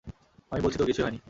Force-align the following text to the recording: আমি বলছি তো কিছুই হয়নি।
আমি 0.51 0.61
বলছি 0.61 0.77
তো 0.77 0.85
কিছুই 0.85 1.03
হয়নি। 1.03 1.19